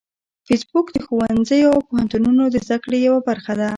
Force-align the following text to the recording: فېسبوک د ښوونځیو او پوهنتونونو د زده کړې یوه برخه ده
فېسبوک 0.47 0.87
د 0.91 0.97
ښوونځیو 1.05 1.73
او 1.75 1.79
پوهنتونونو 1.87 2.43
د 2.49 2.55
زده 2.65 2.77
کړې 2.83 2.97
یوه 3.07 3.19
برخه 3.27 3.53
ده 3.59 3.69